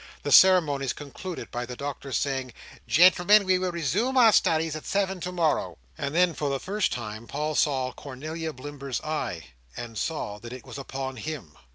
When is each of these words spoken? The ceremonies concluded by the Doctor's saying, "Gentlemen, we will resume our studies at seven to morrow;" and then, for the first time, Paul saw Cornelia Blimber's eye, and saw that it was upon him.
The 0.23 0.31
ceremonies 0.31 0.93
concluded 0.93 1.51
by 1.51 1.67
the 1.67 1.75
Doctor's 1.75 2.17
saying, 2.17 2.53
"Gentlemen, 2.87 3.45
we 3.45 3.59
will 3.59 3.71
resume 3.71 4.17
our 4.17 4.33
studies 4.33 4.75
at 4.75 4.87
seven 4.87 5.19
to 5.21 5.31
morrow;" 5.31 5.77
and 5.95 6.15
then, 6.15 6.33
for 6.33 6.49
the 6.49 6.59
first 6.59 6.91
time, 6.91 7.27
Paul 7.27 7.53
saw 7.53 7.93
Cornelia 7.93 8.51
Blimber's 8.51 8.99
eye, 9.01 9.49
and 9.77 9.99
saw 9.99 10.39
that 10.39 10.53
it 10.53 10.65
was 10.65 10.79
upon 10.79 11.17
him. 11.17 11.55